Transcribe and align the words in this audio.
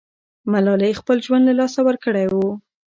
ملالۍ 0.51 0.93
خپل 0.99 1.17
ژوند 1.25 1.43
له 1.49 1.53
لاسه 1.59 1.79
ورکړی 1.87 2.25
وو. 2.29 2.47